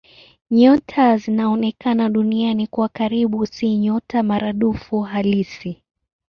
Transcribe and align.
Nyota 0.51 1.17
zinazoonekana 1.17 2.09
Duniani 2.09 2.67
kuwa 2.67 2.89
karibu 2.89 3.45
si 3.45 3.77
nyota 3.77 4.23
maradufu 4.23 4.99
halisi. 5.01 5.83